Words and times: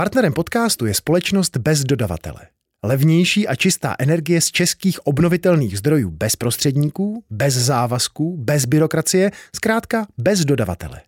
Partnerem 0.00 0.32
podcastu 0.32 0.86
je 0.86 0.94
společnost 0.94 1.56
bez 1.56 1.84
dodavatele. 1.84 2.40
Levnější 2.84 3.48
a 3.48 3.54
čistá 3.54 3.96
energie 3.98 4.40
z 4.40 4.50
českých 4.50 5.06
obnovitelných 5.06 5.78
zdrojů 5.78 6.10
bez 6.10 6.36
prostředníků, 6.36 7.24
bez 7.30 7.54
závazků, 7.54 8.36
bez 8.36 8.64
byrokracie, 8.64 9.30
zkrátka 9.56 10.06
bez 10.18 10.44
dodavatele. 10.44 11.00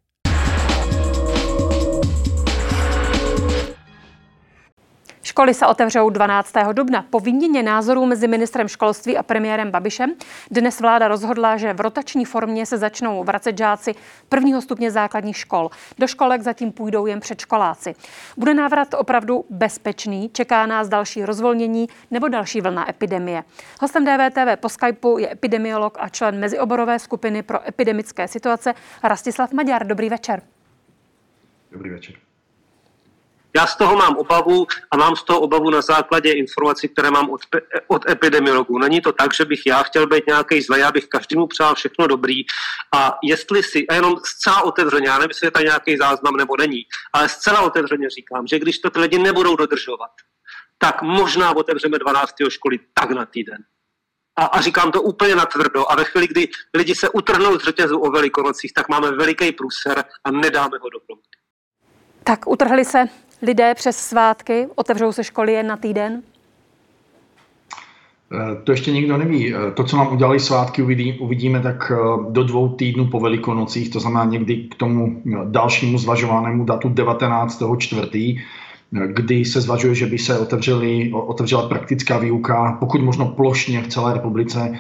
Školy 5.25 5.55
se 5.55 5.67
otevřou 5.67 6.11
12. 6.11 6.55
dubna. 6.73 7.05
Po 7.11 7.21
výměně 7.21 7.63
názorů 7.63 8.07
mezi 8.07 8.29
ministrem 8.29 8.69
školství 8.69 9.19
a 9.19 9.23
premiérem 9.23 9.71
Babišem 9.71 10.15
dnes 10.51 10.81
vláda 10.81 11.09
rozhodla, 11.09 11.57
že 11.57 11.73
v 11.73 11.81
rotační 11.81 12.25
formě 12.25 12.67
se 12.67 12.79
začnou 12.79 13.25
vracet 13.25 13.59
žáci 13.59 13.95
prvního 14.29 14.63
stupně 14.63 14.91
základních 14.91 15.37
škol. 15.37 15.71
Do 15.99 16.07
školek 16.07 16.43
zatím 16.43 16.73
půjdou 16.73 17.07
jen 17.07 17.21
předškoláci. 17.21 17.95
Bude 18.37 18.55
návrat 18.55 18.95
opravdu 18.95 19.45
bezpečný? 19.51 20.31
Čeká 20.33 20.67
nás 20.67 20.89
další 20.89 21.25
rozvolnění 21.25 21.89
nebo 22.11 22.29
další 22.29 22.61
vlna 22.61 22.91
epidemie? 22.91 23.45
Hostem 23.81 24.05
DVTV 24.05 24.61
po 24.61 24.69
Skypeu 24.69 25.19
je 25.19 25.33
epidemiolog 25.33 25.99
a 26.01 26.09
člen 26.09 26.41
mezioborové 26.41 26.99
skupiny 26.99 27.43
pro 27.43 27.69
epidemické 27.69 28.29
situace 28.29 28.75
Rastislav 29.03 29.53
Maďar. 29.53 29.87
Dobrý 29.87 30.09
večer. 30.09 30.43
Dobrý 31.73 31.91
večer. 31.91 32.32
Já 33.57 33.67
z 33.67 33.77
toho 33.77 33.97
mám 33.97 34.17
obavu 34.17 34.67
a 34.91 34.97
mám 34.97 35.17
z 35.17 35.23
toho 35.23 35.41
obavu 35.41 35.71
na 35.71 35.81
základě 35.81 36.33
informací, 36.33 36.89
které 36.89 37.11
mám 37.11 37.31
od, 37.31 37.41
od 37.87 38.11
epidemiologů. 38.11 38.79
Není 38.79 39.01
to 39.01 39.13
tak, 39.13 39.35
že 39.35 39.45
bych 39.45 39.61
já 39.67 39.83
chtěl 39.83 40.07
být 40.07 40.27
nějaký 40.27 40.63
zlej, 40.63 40.81
já 40.81 40.93
bych 40.93 41.07
každému 41.07 41.47
přál 41.47 41.75
všechno 41.75 42.07
dobrý 42.07 42.43
a 42.95 43.19
jestli 43.23 43.63
si, 43.63 43.87
a 43.89 43.95
jenom 43.95 44.17
zcela 44.25 44.63
otevřeně, 44.63 45.09
já 45.09 45.19
nevím, 45.19 45.31
jestli 45.31 45.47
je 45.47 45.51
to 45.51 45.61
nějaký 45.61 45.97
záznam 45.97 46.37
nebo 46.37 46.57
není, 46.57 46.83
ale 47.13 47.29
zcela 47.29 47.61
otevřeně 47.61 48.11
říkám, 48.11 48.47
že 48.47 48.59
když 48.59 48.79
to 48.79 48.91
ty 48.91 49.01
lidi 49.01 49.19
nebudou 49.19 49.57
dodržovat, 49.57 50.11
tak 50.79 51.03
možná 51.03 51.57
otevřeme 51.57 51.99
12. 51.99 52.35
školy 52.49 52.79
tak 52.95 53.11
na 53.11 53.27
týden. 53.27 53.59
A, 54.37 54.45
a 54.45 54.61
říkám 54.61 54.93
to 54.93 55.03
úplně 55.03 55.35
natvrdo. 55.35 55.93
A 55.93 55.97
ve 55.97 56.05
chvíli, 56.05 56.29
kdy 56.29 56.49
lidi 56.75 56.95
se 56.95 57.09
utrhnou 57.09 57.59
z 57.59 57.65
řetězu 57.65 57.99
o 57.99 58.11
velikonocích, 58.11 58.73
tak 58.73 58.89
máme 58.89 59.11
veliký 59.11 59.53
průser 59.53 60.05
a 60.25 60.31
nedáme 60.31 60.79
ho 60.81 60.91
do 60.91 60.99
Tak 62.25 62.49
utrhli 62.49 62.85
se 62.85 63.09
lidé 63.43 63.75
přes 63.75 63.97
svátky? 63.97 64.67
Otevřou 64.75 65.13
se 65.13 65.25
školy 65.25 65.53
jen 65.53 65.67
na 65.67 65.77
týden? 65.77 66.23
Eh, 68.35 68.57
to 68.65 68.73
ještě 68.73 68.93
nikdo 68.93 69.19
neví. 69.19 69.55
Eh, 69.55 69.71
to, 69.71 69.85
co 69.85 69.97
nám 69.97 70.13
udělali 70.13 70.41
svátky, 70.41 70.83
uvidíme 71.21 71.61
tak 71.61 71.93
eh, 71.95 71.97
do 72.31 72.45
dvou 72.45 72.69
týdnů 72.69 73.07
po 73.07 73.21
velikonocích, 73.21 73.91
to 73.91 74.01
znamená 74.01 74.25
někdy 74.25 74.57
k 74.57 74.75
tomu 74.75 75.23
dalšímu 75.45 75.99
zvažovanému 75.99 76.65
datu 76.65 76.89
19. 76.89 77.63
čtvrtý, 77.79 78.39
kdy 79.07 79.45
se 79.45 79.61
zvažuje, 79.61 79.95
že 79.95 80.07
by 80.07 80.19
se 80.19 80.39
otevřeli, 80.39 81.13
otevřela 81.13 81.69
praktická 81.69 82.19
výuka, 82.19 82.77
pokud 82.81 83.01
možno 83.01 83.29
plošně 83.29 83.83
v 83.83 83.89
celé 83.89 84.15
republice 84.15 84.79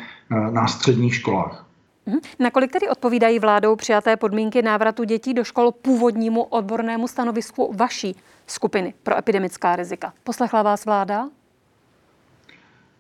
na 0.51 0.67
středních 0.67 1.15
školách. 1.15 1.67
Mhm. 2.07 2.19
Nakolik 2.39 2.73
tedy 2.73 2.89
odpovídají 2.89 3.39
vládou 3.39 3.77
přijaté 3.77 4.17
podmínky 4.17 4.63
návratu 4.63 5.05
dětí 5.05 5.35
do 5.35 5.45
škol 5.45 5.73
původnímu 5.73 6.43
odbornému 6.43 7.09
stanovisku 7.09 7.73
vaší 7.77 8.17
skupiny 8.47 8.95
pro 9.03 9.19
epidemická 9.19 9.77
rizika? 9.77 10.13
Poslechla 10.25 10.63
vás 10.63 10.85
vláda? 10.85 11.29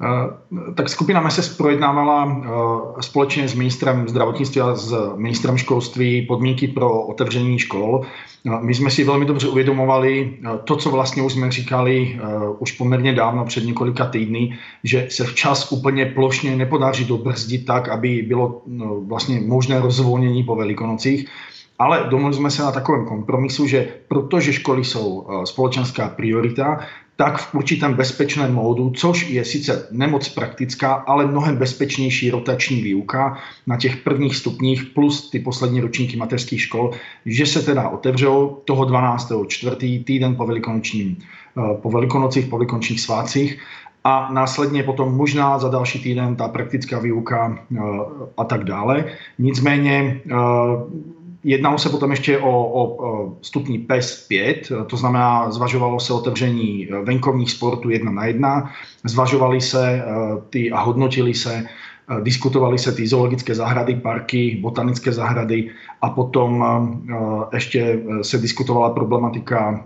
Eh, 0.02 0.72
tak 0.74 0.88
skupina 0.88 1.20
MESES 1.20 1.56
projednávala 1.56 2.42
eh, 2.44 3.02
společně 3.02 3.48
s 3.48 3.54
ministrem 3.54 4.08
zdravotnictví 4.08 4.60
a 4.60 4.74
s 4.74 5.12
ministrem 5.16 5.58
školství 5.58 6.26
podmínky 6.26 6.68
pro 6.68 7.02
otevření 7.02 7.58
škol. 7.58 8.00
Eh, 8.46 8.50
my 8.60 8.74
jsme 8.74 8.90
si 8.90 9.04
velmi 9.04 9.24
dobře 9.24 9.48
uvědomovali 9.48 10.38
to, 10.64 10.76
co 10.76 10.90
vlastně 10.90 11.22
už 11.22 11.32
jsme 11.32 11.50
říkali 11.50 12.20
už 12.58 12.72
poměrně 12.72 13.12
dávno, 13.12 13.44
před 13.44 13.64
několika 13.64 14.06
týdny, 14.06 14.58
že 14.84 15.06
se 15.10 15.24
včas 15.24 15.72
úplně 15.72 16.06
plošně 16.06 16.56
nepodaří 16.56 17.04
dobrzdit 17.04 17.66
tak, 17.66 17.88
aby 17.88 18.22
bylo 18.22 18.62
no, 18.66 19.00
vlastně 19.00 19.40
možné 19.40 19.80
rozvolnění 19.80 20.42
po 20.42 20.56
velikonocích. 20.56 21.28
Ale 21.78 22.06
domluvili 22.10 22.34
jsme 22.34 22.50
se 22.50 22.62
na 22.62 22.72
takovém 22.72 23.06
kompromisu, 23.06 23.66
že 23.66 23.88
protože 24.08 24.52
školy 24.52 24.84
jsou 24.84 25.26
společenská 25.44 26.08
priorita, 26.08 26.78
tak 27.16 27.38
v 27.38 27.54
určitém 27.54 27.94
bezpečném 27.94 28.54
módu, 28.54 28.90
což 28.90 29.30
je 29.30 29.44
sice 29.44 29.88
nemoc 29.90 30.28
praktická, 30.28 30.92
ale 30.92 31.26
mnohem 31.26 31.56
bezpečnější 31.56 32.30
rotační 32.30 32.82
výuka 32.82 33.38
na 33.66 33.76
těch 33.76 33.96
prvních 33.96 34.36
stupních 34.36 34.84
plus 34.84 35.30
ty 35.30 35.38
poslední 35.38 35.80
ročníky 35.80 36.16
mateřských 36.16 36.60
škol, 36.60 36.90
že 37.26 37.46
se 37.46 37.62
teda 37.62 37.88
otevřou 37.88 38.58
toho 38.64 38.84
12. 38.84 39.32
čtvrtý 39.48 40.04
týden 40.04 40.36
po, 40.36 40.46
velikonočním, 40.46 41.16
eh, 41.58 41.74
po 41.82 41.90
velikonocích, 41.90 42.46
po 42.46 42.56
velikonočních 42.56 43.00
svácích 43.00 43.58
a 44.04 44.32
následně 44.32 44.82
potom 44.82 45.16
možná 45.16 45.58
za 45.58 45.68
další 45.68 46.02
týden 46.02 46.36
ta 46.36 46.48
praktická 46.48 46.98
výuka 46.98 47.58
eh, 47.76 47.80
a 48.36 48.44
tak 48.44 48.64
dále. 48.64 49.04
Nicméně 49.38 50.20
eh, 50.26 50.34
Jednalo 51.44 51.78
se 51.78 51.88
potom 51.88 52.10
ještě 52.10 52.38
o, 52.38 52.50
o 52.82 53.36
stupni 53.42 53.78
PES 53.78 54.26
5, 54.28 54.72
to 54.86 54.96
znamená, 54.96 55.50
zvažovalo 55.50 56.00
se 56.00 56.12
otevření 56.12 56.88
eh, 56.88 57.02
venkovních 57.02 57.50
sportů 57.50 57.90
jedna 57.90 58.12
na 58.12 58.24
jedna, 58.24 58.70
zvažovali 59.04 59.60
se 59.60 59.88
eh, 59.88 60.04
ty 60.50 60.72
a 60.72 60.80
hodnotili 60.80 61.34
se, 61.34 61.54
eh, 61.54 62.20
diskutovali 62.20 62.78
se 62.78 62.92
ty 62.92 63.06
zoologické 63.06 63.54
zahrady, 63.54 63.94
parky, 63.94 64.58
botanické 64.62 65.12
zahrady 65.12 65.70
a 66.02 66.10
potom 66.10 66.64
ještě 67.52 68.02
se 68.22 68.38
diskutovala 68.38 68.90
problematika 68.90 69.84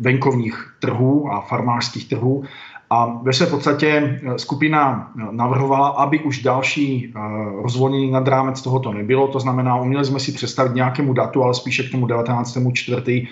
venkovních 0.00 0.76
trhů 0.80 1.32
a 1.32 1.40
farmářských 1.40 2.08
trhů 2.08 2.44
a 2.90 3.20
ve 3.22 3.32
své 3.32 3.46
podstatě 3.46 3.88
eh, 3.88 4.38
skupina 4.38 5.12
eh, 5.18 5.26
navrhovala, 5.30 5.88
aby 5.88 6.18
už 6.20 6.42
další 6.42 7.12
eh, 7.16 7.20
rozvolnění 7.62 8.10
nad 8.10 8.28
rámec 8.28 8.62
tohoto 8.62 8.92
nebylo. 8.92 9.28
To 9.28 9.40
znamená, 9.40 9.80
uměli 9.80 10.04
jsme 10.04 10.20
si 10.20 10.32
představit 10.32 10.74
nějakému 10.74 11.12
datu, 11.12 11.42
ale 11.42 11.54
spíše 11.54 11.82
k 11.82 11.90
tomu 11.90 12.06
19. 12.06 12.58
čtvrtý 12.72 13.26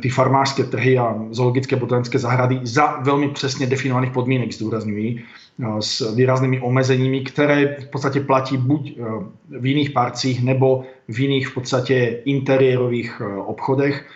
ty 0.00 0.08
farmářské 0.08 0.64
trhy 0.64 0.98
a 0.98 1.16
zoologické 1.30 1.76
botanické 1.76 2.18
zahrady 2.18 2.60
za 2.62 3.00
velmi 3.00 3.28
přesně 3.28 3.66
definovaných 3.66 4.10
podmínek, 4.10 4.52
zdůrazňují, 4.52 5.20
s 5.80 6.14
výraznými 6.14 6.60
omezeními, 6.60 7.20
které 7.20 7.76
v 7.80 7.86
podstatě 7.90 8.20
platí 8.20 8.56
buď 8.56 8.98
v 9.60 9.66
jiných 9.66 9.90
parcích 9.90 10.44
nebo 10.44 10.84
v 11.08 11.18
jiných 11.20 11.48
v 11.48 11.54
podstatě 11.54 12.22
interiérových 12.24 13.22
obchodech. 13.46 14.06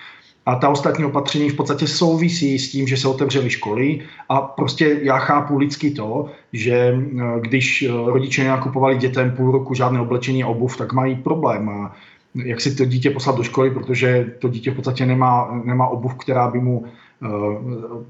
A 0.48 0.54
ta 0.54 0.68
ostatní 0.68 1.04
opatření 1.04 1.50
v 1.50 1.56
podstatě 1.56 1.86
souvisí 1.86 2.58
s 2.58 2.70
tím, 2.70 2.88
že 2.88 2.96
se 2.96 3.08
otevřely 3.08 3.50
školy 3.50 4.00
a 4.28 4.40
prostě 4.40 5.00
já 5.02 5.18
chápu 5.18 5.58
lidsky 5.58 5.90
to, 5.90 6.26
že 6.52 6.72
eh, 6.72 7.40
když 7.40 7.82
eh, 7.82 7.92
rodiče 7.92 8.48
nakupovali 8.48 8.96
dětem 8.96 9.30
půl 9.30 9.52
roku 9.52 9.74
žádné 9.74 10.00
oblečení 10.00 10.44
a 10.44 10.48
obuv, 10.48 10.76
tak 10.76 10.92
mají 10.92 11.16
problém. 11.16 11.68
A 11.68 11.96
jak 12.34 12.60
si 12.60 12.76
to 12.76 12.84
dítě 12.84 13.10
poslat 13.10 13.36
do 13.36 13.42
školy, 13.42 13.70
protože 13.70 14.32
to 14.38 14.48
dítě 14.48 14.70
v 14.70 14.74
podstatě 14.74 15.06
nemá, 15.06 15.60
nemá 15.64 15.88
obuv, 15.88 16.14
která 16.14 16.48
by 16.48 16.60
mu 16.60 16.84
eh, 16.84 17.28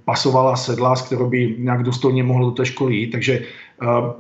pasovala 0.05 0.57
sedla, 0.57 0.97
s 0.97 1.03
kterou 1.03 1.29
by 1.29 1.55
nějak 1.59 1.83
důstojně 1.83 2.23
mohlo 2.23 2.51
do 2.51 2.53
té 2.53 2.67
školy 2.67 2.95
jít. 2.95 3.11
Takže 3.11 3.43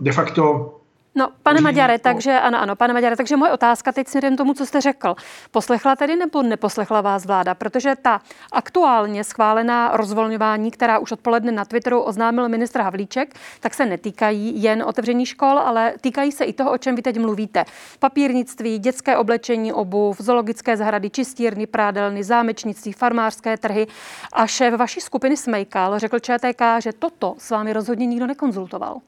de 0.00 0.12
facto 0.12 0.74
No, 1.18 1.28
pane 1.42 1.60
Maďare, 1.60 1.98
takže 1.98 2.40
ano, 2.40 2.60
ano, 2.60 2.76
pane 2.76 2.94
Maďare, 2.94 3.16
takže 3.16 3.36
moje 3.36 3.52
otázka 3.52 3.92
teď 3.92 4.08
směrem 4.08 4.36
tomu, 4.36 4.54
co 4.54 4.66
jste 4.66 4.80
řekl. 4.80 5.14
Poslechla 5.50 5.96
tedy 5.96 6.16
nebo 6.16 6.42
neposlechla 6.42 7.00
vás 7.00 7.26
vláda? 7.26 7.54
Protože 7.54 7.96
ta 8.02 8.20
aktuálně 8.52 9.24
schválená 9.24 9.96
rozvolňování, 9.96 10.70
která 10.70 10.98
už 10.98 11.12
odpoledne 11.12 11.52
na 11.52 11.64
Twitteru 11.64 12.00
oznámil 12.00 12.48
ministr 12.48 12.80
Havlíček, 12.80 13.34
tak 13.60 13.74
se 13.74 13.86
netýkají 13.86 14.62
jen 14.62 14.82
otevření 14.82 15.26
škol, 15.26 15.58
ale 15.58 15.94
týkají 16.00 16.32
se 16.32 16.44
i 16.44 16.52
toho, 16.52 16.72
o 16.72 16.78
čem 16.78 16.96
vy 16.96 17.02
teď 17.02 17.18
mluvíte. 17.18 17.64
Papírnictví, 17.98 18.78
dětské 18.78 19.16
oblečení, 19.16 19.72
obuv, 19.72 20.20
zoologické 20.20 20.76
zahrady, 20.76 21.10
čistírny, 21.10 21.66
prádelny, 21.66 22.24
zámečnictví, 22.24 22.92
farmářské 22.92 23.56
trhy. 23.56 23.86
A 24.32 24.46
šéf 24.46 24.74
vaší 24.74 25.00
skupiny 25.00 25.36
Smejkal 25.36 25.98
řekl 25.98 26.18
ČTK, 26.18 26.62
že 26.78 26.92
toto 26.92 27.34
s 27.38 27.50
vámi 27.50 27.72
rozhodně 27.72 28.06
nikdo 28.06 28.26
nekonzultoval. 28.26 29.00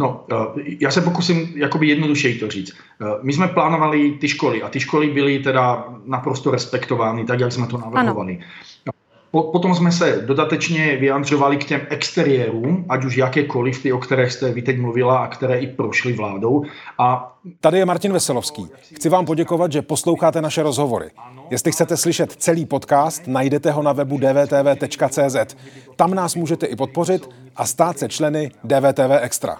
No, 0.00 0.24
eh, 0.32 0.62
já 0.80 0.90
se 0.90 1.00
pokusím 1.00 1.52
jakoby 1.56 1.88
jednodušeji 1.88 2.38
to 2.38 2.48
říct. 2.48 2.72
Eh, 2.72 3.04
my 3.22 3.32
jsme 3.32 3.48
plánovali 3.48 4.10
ty 4.10 4.28
školy 4.28 4.62
a 4.62 4.68
ty 4.68 4.80
školy 4.80 5.10
byly 5.10 5.38
teda 5.38 5.84
naprosto 6.06 6.50
respektovány, 6.50 7.24
tak 7.24 7.40
jak 7.40 7.52
jsme 7.52 7.66
to 7.66 7.78
navrhovali. 7.78 8.38
Ano. 8.86 8.92
Potom 9.52 9.74
jsme 9.74 9.92
se 9.92 10.22
dodatečně 10.26 10.96
vyjadřovali 10.96 11.56
k 11.56 11.64
těm 11.64 11.80
exteriérům, 11.88 12.84
ať 12.88 13.04
už 13.04 13.16
jakékoliv, 13.16 13.82
ty, 13.82 13.92
o 13.92 13.98
kterých 13.98 14.32
jste 14.32 14.52
vy 14.52 14.62
teď 14.62 14.78
mluvila 14.78 15.18
a 15.18 15.26
které 15.26 15.58
i 15.58 15.66
prošly 15.66 16.12
vládou. 16.12 16.64
A... 16.98 17.36
Tady 17.60 17.78
je 17.78 17.86
Martin 17.86 18.12
Veselovský. 18.12 18.66
Chci 18.94 19.08
vám 19.08 19.26
poděkovat, 19.26 19.72
že 19.72 19.82
posloucháte 19.82 20.42
naše 20.42 20.62
rozhovory. 20.62 21.10
Jestli 21.50 21.72
chcete 21.72 21.96
slyšet 21.96 22.32
celý 22.32 22.66
podcast, 22.66 23.22
najdete 23.26 23.70
ho 23.70 23.82
na 23.82 23.92
webu 23.92 24.18
dvtv.cz. 24.18 25.56
Tam 25.96 26.14
nás 26.14 26.34
můžete 26.34 26.66
i 26.66 26.76
podpořit 26.76 27.28
a 27.56 27.66
stát 27.66 27.98
se 27.98 28.08
členy 28.08 28.50
DVTV 28.64 29.20
Extra. 29.20 29.56